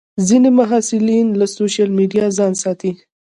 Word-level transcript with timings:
ځینې 0.27 0.49
محصلین 0.59 1.27
له 1.39 1.45
سوشیل 1.55 1.89
میډیا 1.97 2.25
ځان 2.37 2.53
ساتي. 2.63 2.91